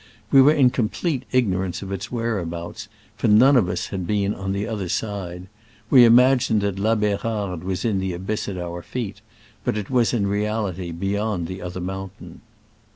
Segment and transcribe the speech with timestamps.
[0.31, 4.51] We were in complete ignorance of its whereabouts, for none of us had been on
[4.51, 5.45] the other side:
[5.91, 9.21] we imagined that La Berarde was in the abyss at our feet,
[9.63, 12.41] but it was in reality beyond the other mountain.